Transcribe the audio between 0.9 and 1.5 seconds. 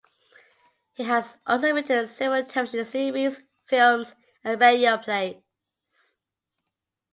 He has